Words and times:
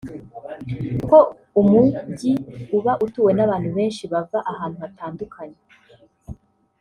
kuko 0.97 1.17
umujyi 1.61 2.31
uba 2.77 2.93
utuwe 3.05 3.31
n’abantu 3.35 3.69
benshi 3.77 4.03
bava 4.11 4.39
ahantu 4.51 4.77
hatandukanye 4.83 5.59